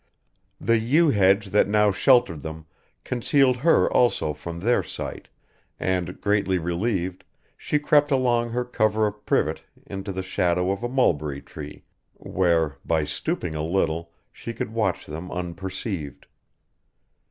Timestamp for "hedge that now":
1.11-1.91